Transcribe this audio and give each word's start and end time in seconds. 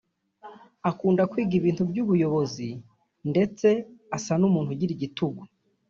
akunda 0.89 1.21
kwiga 1.31 1.53
ibintu 1.59 1.83
by’ubuyobozi 1.89 2.69
ndetse 3.31 3.67
asa 4.17 4.33
n’umuntu 4.41 4.69
ugira 4.71 4.91
igitugu 4.93 5.41